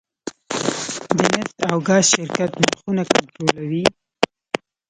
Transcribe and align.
د 1.17 1.19
نفت 1.37 1.57
او 1.69 1.77
ګاز 1.87 2.03
شرکت 2.15 2.51
نرخونه 2.61 3.03
کنټرولوي؟ 3.11 3.85